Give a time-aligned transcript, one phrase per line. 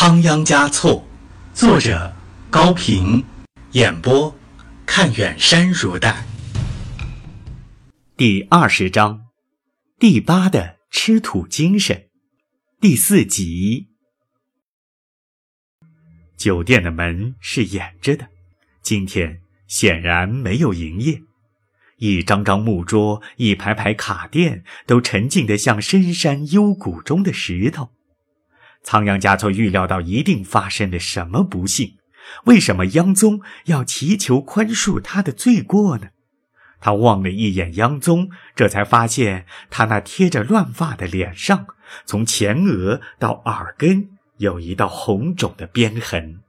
[0.00, 1.04] 仓央嘉措，
[1.52, 2.14] 作者
[2.50, 3.24] 高平，
[3.72, 4.32] 演播
[4.86, 6.24] 看远山如黛。
[8.16, 9.22] 第二十章，
[9.98, 12.10] 第八的吃土精神，
[12.80, 13.88] 第四集。
[16.36, 18.28] 酒店的门是掩着的，
[18.80, 21.22] 今天显然没有营业。
[21.96, 27.90] 一张张木桌，一排排卡垫，都沉静得像深山幽谷中的石头。
[28.82, 31.96] 仓央嘉措预料到一定发生了什么不幸，
[32.44, 36.08] 为什么央宗要祈求宽恕他的罪过呢？
[36.80, 41.66] 他望了一眼央宗，这才发现他那贴着乱发的脸上，
[42.06, 46.40] 从前额到耳根有一道红肿的鞭痕。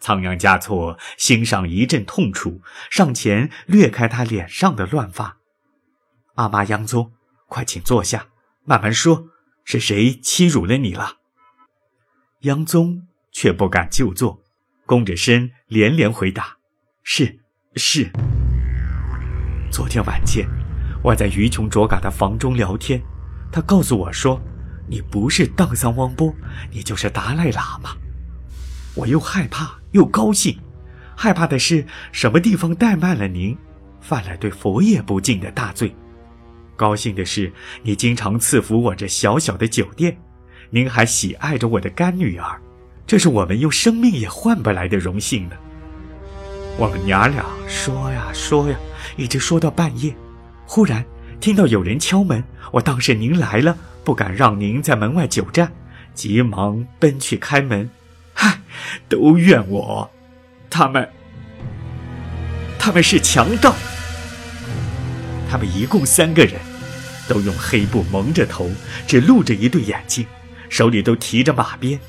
[0.00, 5.36] 仓央嘉措心上一阵痛楚，上前掠开他脸上的乱发。
[6.36, 7.12] 阿妈央宗，
[7.46, 8.28] 快请坐下，
[8.64, 9.26] 慢慢说。
[9.72, 11.18] 是谁欺辱了你了？
[12.40, 14.42] 央宗却不敢就坐，
[14.84, 16.56] 弓着身连连回答
[17.04, 17.38] ：“是，
[17.76, 18.10] 是。
[19.70, 20.44] 昨天晚间，
[21.04, 23.00] 我在于琼卓嘎的房中聊天，
[23.52, 24.42] 他告诉我说，
[24.88, 26.34] 你不是荡桑汪波，
[26.72, 27.90] 你就是达赖喇嘛。
[28.96, 30.58] 我又害怕又高兴，
[31.16, 33.56] 害怕的是什么地方怠慢了您，
[34.00, 35.94] 犯了对佛业不敬的大罪。”
[36.80, 40.16] 高兴的是，你经常赐福我这小小的酒店，
[40.70, 42.58] 您还喜爱着我的干女儿，
[43.06, 45.56] 这是我们用生命也换不来的荣幸呢。
[46.78, 48.78] 我们娘俩说呀说呀，
[49.18, 50.16] 一直说到半夜，
[50.64, 51.04] 忽然
[51.38, 52.42] 听到有人敲门，
[52.72, 55.70] 我当是您来了，不敢让您在门外久站，
[56.14, 57.90] 急忙奔去开门。
[58.32, 58.58] 嗨，
[59.06, 60.10] 都怨我，
[60.70, 61.06] 他们，
[62.78, 63.74] 他们是强盗，
[65.50, 66.69] 他们一共三个人。
[67.30, 68.68] 都用黑布蒙着头，
[69.06, 70.26] 只露着一对眼睛，
[70.68, 72.00] 手里都提着马鞭，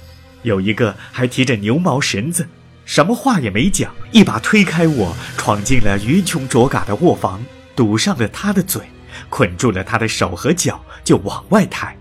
[0.42, 2.48] 有一个还提着牛毛绳子，
[2.86, 7.46] 什么话也没讲，一把推开我，闯进了于琼卓嘎的卧房，
[7.76, 8.82] 堵上了他的嘴，
[9.30, 11.96] 捆住了他的手和脚，就往外抬。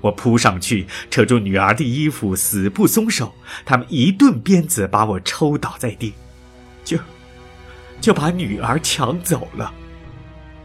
[0.00, 3.32] 我扑上去，扯住女儿的衣服，死不松手。
[3.64, 6.14] 他们一顿鞭子把我抽倒在地，
[6.84, 6.98] 就
[8.00, 9.72] 就把女儿抢走了。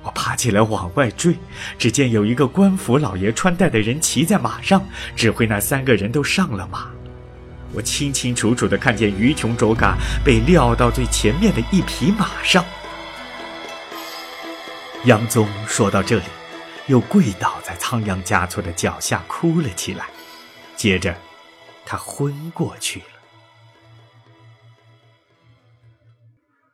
[0.04, 1.38] 我爬起来往外追，
[1.78, 4.84] 只见有一个官府老爷穿戴的人骑在马上，
[5.16, 6.90] 指挥那三个人都上了马。
[7.74, 9.96] 我清清楚楚地看见于琼卓嘎
[10.26, 12.66] 被撂到最前面的一匹马上。
[15.06, 16.26] 杨宗说到这里，
[16.88, 20.06] 又跪倒在仓央嘉措的脚下哭了起来，
[20.76, 21.16] 接着，
[21.86, 23.06] 他昏过去了。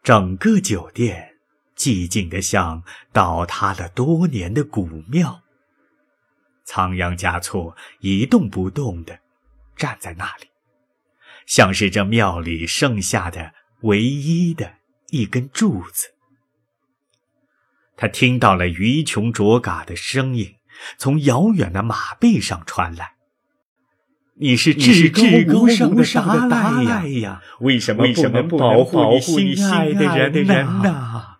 [0.01, 1.26] 整个酒店。
[1.77, 2.83] 寂静的像
[3.13, 5.41] 倒塌了多年的古庙。
[6.65, 9.19] 仓央嘉措一动不动的
[9.77, 10.47] 站在那里，
[11.45, 14.73] 像是这庙里剩下的唯一的
[15.11, 16.09] 一根柱子。
[17.95, 20.55] 他听到了于琼卓嘎的声音
[20.97, 23.13] 从遥远的马背上传来
[24.35, 25.23] ：“你是至高
[25.61, 31.36] 无上的达赖呀，为什么为什么不能保护你心爱的人呢？”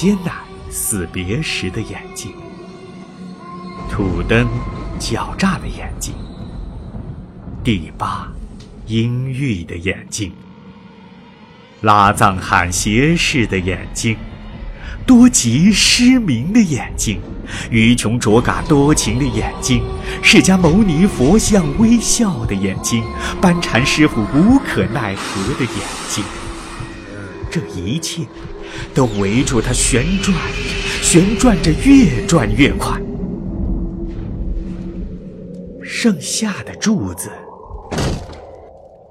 [0.00, 0.32] 艰难
[0.70, 2.32] 死别时的眼睛，
[3.90, 4.46] 土灯
[5.00, 6.14] 狡诈的眼睛，
[7.64, 8.28] 第八
[8.86, 10.32] 阴郁的眼睛，
[11.80, 14.16] 拉藏罕斜视的眼睛，
[15.04, 17.20] 多吉失明的眼睛，
[17.68, 19.82] 于琼卓嘎多情的眼睛，
[20.22, 23.02] 释迦牟尼佛像微笑的眼睛，
[23.40, 26.22] 班禅师傅无可奈何的眼睛，
[27.58, 28.22] 这一切。
[28.94, 30.36] 都围住他旋转，
[31.02, 33.00] 旋转着，越转越快。
[35.82, 37.30] 剩下的柱子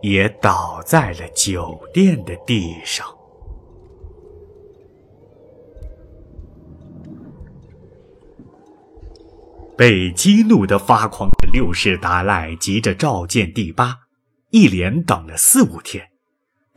[0.02, 3.06] 也倒在了酒店的地上。
[9.76, 13.96] 被激怒的发狂的六世达赖急着召见第八，
[14.52, 16.10] 一连等了四五天，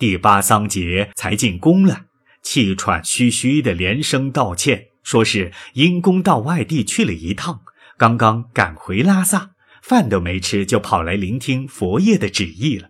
[0.00, 2.06] 第八桑杰才进宫来。
[2.42, 7.60] 气喘吁吁的连声道歉，说是因公到外地去了一趟，
[7.98, 9.50] 刚刚赶回拉萨，
[9.82, 12.88] 饭都没吃就跑来聆听佛爷的旨意了。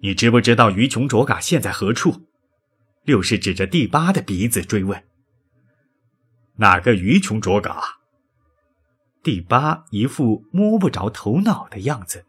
[0.00, 2.26] 你知不知道于琼卓嘎现在何处？
[3.04, 5.02] 六世指着第八的鼻子追问
[6.60, 7.82] ：“哪个于琼卓嘎？”
[9.24, 12.26] 第八一副摸不着头脑的样子。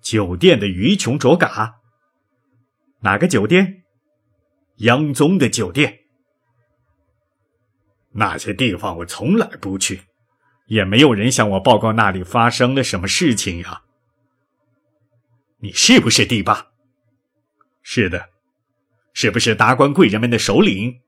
[0.00, 1.76] 酒店的于琼卓嘎。
[3.00, 3.84] 哪个酒店？
[4.78, 6.00] 央宗的酒店。
[8.12, 10.02] 那些地方我从来不去，
[10.66, 13.82] 也没有人向我报告那里发生了什么事情呀。
[15.58, 16.68] 你是不是帝霸？
[17.82, 18.30] 是的。
[19.12, 21.00] 是不是达官贵人们的首领？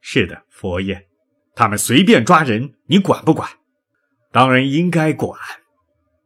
[0.00, 1.06] 是的，佛爷。
[1.54, 3.48] 他们随便抓人，你管不管？
[4.32, 5.38] 当然应该管。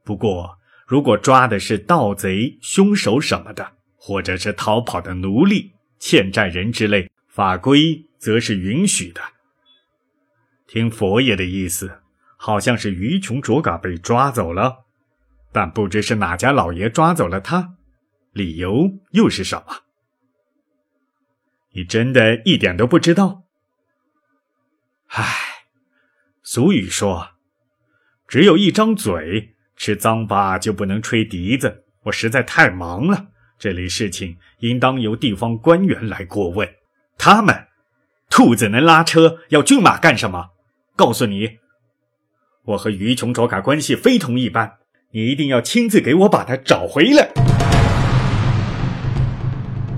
[0.03, 0.59] 不过，
[0.91, 9.21] 如果抓的是盗贼、凶手什么的，或者是逃跑的奴隶、欠债人之类，法规则是允许的。
[10.67, 12.03] 听佛爷的意思，
[12.37, 14.87] 好像是于琼卓嘎被抓走了，
[15.53, 17.77] 但不知是哪家老爷抓走了他，
[18.33, 19.85] 理由又是什么？
[21.73, 23.45] 你真的一点都不知道？
[25.11, 25.25] 唉，
[26.43, 27.37] 俗语说
[28.27, 33.29] ：“只有一张嘴，吃脏八就不能吹笛子。”我实在太忙了，
[33.59, 36.69] 这类事情应当由地方官员来过问。
[37.17, 37.67] 他们，
[38.29, 40.51] 兔子能拉车，要骏马干什么？
[40.95, 41.59] 告诉你，
[42.65, 44.75] 我和于琼卓嘎关系非同一般，
[45.13, 47.31] 你一定要亲自给我把他找回来。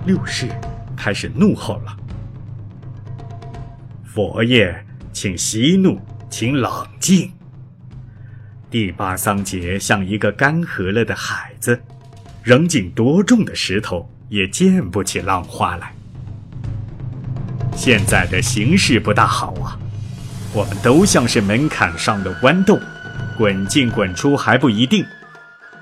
[0.07, 0.47] 六世。
[0.95, 1.97] 开始怒吼了。
[4.05, 4.73] 佛爷，
[5.13, 6.01] 请息怒，
[6.31, 6.71] 请冷
[7.01, 7.33] 静。
[8.73, 11.79] 第八桑杰像一个干涸了的海子，
[12.43, 15.93] 扔进多重的石头也溅不起浪花来。
[17.77, 19.77] 现在的形势不大好啊，
[20.55, 22.81] 我们都像是门槛上的豌豆，
[23.37, 25.05] 滚进滚出还不一定。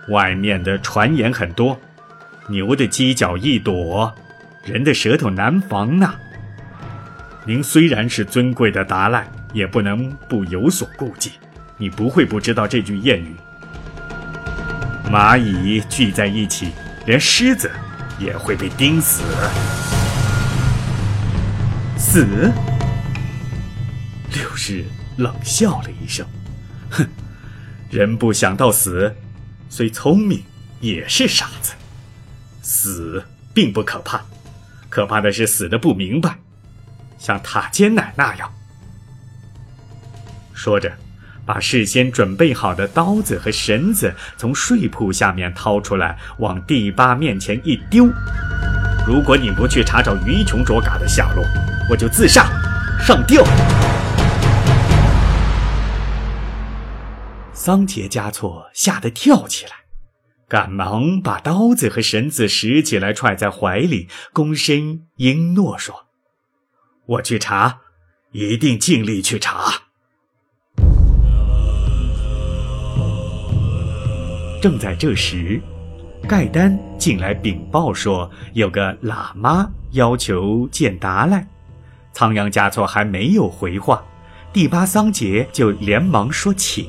[0.09, 1.79] 外面的传言很多，
[2.49, 4.13] 牛的犄角一躲。
[4.65, 6.17] 人的舌头难防呐。
[7.45, 11.31] 您虽然是尊贵的达赖，也不能不有所顾忌。
[11.81, 13.35] 你不会不知道这句谚语：
[15.11, 16.73] 蚂蚁聚在一起，
[17.07, 17.71] 连狮子
[18.19, 19.23] 也会被钉死。
[21.97, 22.53] 死？
[24.35, 24.85] 六日
[25.17, 26.27] 冷笑了一声，
[26.91, 27.09] 哼，
[27.91, 29.17] 人不想到死，
[29.71, 30.45] 虽聪明
[30.81, 31.73] 也是傻子。
[32.61, 33.25] 死
[33.55, 34.23] 并不可怕。
[34.91, 36.37] 可怕的是死的不明白，
[37.19, 38.53] 像塔尖奶那样。
[40.53, 40.93] 说着，
[41.53, 48.05] 把事先准备好的刀子和绳子从睡铺下面掏出来，往第八面前一丢。
[49.05, 51.45] 如果你不去查找于琼卓嘎的下落，
[51.91, 52.49] 我就自杀
[53.01, 53.45] 上吊。
[57.53, 59.73] 桑杰嘉措吓得跳起来。
[60.49, 66.07] 赶忙把刀子和绳子拾起来，揣在怀里，躬身应诺说
[67.19, 67.81] ：“我去查，
[68.31, 69.87] 一定尽力去查。”
[74.61, 75.59] 正在这时，
[76.29, 81.47] 盖丹进来禀报说，有个喇嘛要求见达赖。
[82.13, 84.05] 仓央嘉措还没有回话，
[84.53, 86.87] 第八桑杰就连忙说：“请。”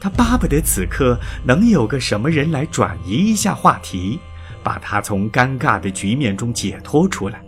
[0.00, 4.18] 他巴不得此刻能有个什么人来转移一下话题，
[4.62, 7.40] 把他从尴尬的局面中解脱出来。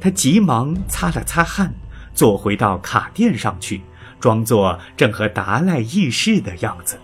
[0.00, 1.74] 他急忙擦了擦汗，
[2.14, 3.80] 坐回到卡垫上去，
[4.20, 6.98] 装作正和达赖议事的样子。